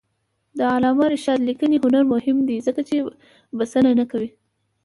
[0.57, 2.95] د علامه رشاد لیکنی هنر مهم دی ځکه چې
[3.57, 4.29] بسنه نه کوي.